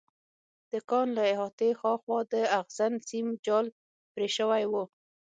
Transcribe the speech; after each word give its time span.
د 0.71 0.73
کان 0.89 1.07
له 1.17 1.23
احاطې 1.33 1.69
هاخوا 1.81 2.19
د 2.33 2.35
اغزن 2.59 2.93
سیم 3.09 3.27
جال 3.45 3.65
پرې 4.13 4.27
شوی 4.37 4.63
و 4.71 4.73